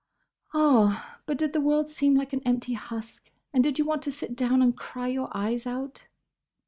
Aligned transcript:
"Ah! 0.51 1.19
but 1.27 1.37
did 1.37 1.53
the 1.53 1.61
world 1.61 1.87
seem 1.87 2.15
like 2.15 2.33
an 2.33 2.41
empty 2.43 2.73
husk? 2.73 3.29
and 3.53 3.63
did 3.63 3.77
you 3.77 3.85
want 3.85 4.01
to 4.01 4.11
sit 4.11 4.35
down 4.35 4.59
and 4.63 4.75
cry 4.75 5.07
your 5.07 5.29
eyes 5.31 5.67
out?" 5.67 6.07